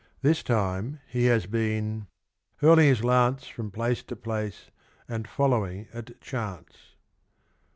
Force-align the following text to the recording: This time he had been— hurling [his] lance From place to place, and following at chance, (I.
This 0.23 0.41
time 0.41 0.99
he 1.07 1.25
had 1.25 1.51
been— 1.51 2.07
hurling 2.55 2.87
[his] 2.87 3.03
lance 3.03 3.45
From 3.45 3.69
place 3.69 4.01
to 4.05 4.15
place, 4.15 4.71
and 5.07 5.27
following 5.27 5.89
at 5.93 6.19
chance, 6.19 6.73
(I. 6.73 7.67